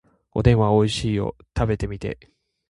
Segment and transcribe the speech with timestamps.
[0.31, 1.35] おでんはおいしいよ。
[1.55, 2.19] 食べてみて。